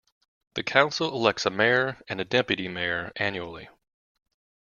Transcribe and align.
The 0.55 0.63
Council 0.63 1.09
elects 1.13 1.45
a 1.45 1.51
mayor 1.51 1.99
and 2.09 2.27
deputy 2.27 2.67
mayor 2.67 3.11
annually. 3.17 3.69